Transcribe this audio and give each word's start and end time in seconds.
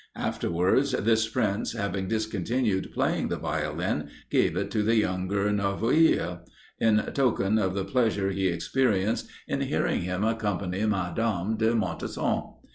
Afterwards, 0.17 0.93
this 0.93 1.27
prince, 1.29 1.73
having 1.73 2.07
discontinued 2.07 2.89
playing 2.91 3.27
the 3.27 3.37
Violin, 3.37 4.09
gave 4.31 4.57
it 4.57 4.71
to 4.71 4.81
the 4.81 4.95
younger 4.95 5.51
Novoigille, 5.51 6.39
in 6.79 6.97
token 7.13 7.59
of 7.59 7.75
the 7.75 7.85
pleasure 7.85 8.31
he 8.31 8.47
experienced 8.47 9.27
in 9.47 9.61
hearing 9.61 10.01
him 10.01 10.23
accompany 10.23 10.87
Madame 10.87 11.55
de 11.55 11.75
Montesson. 11.75 12.41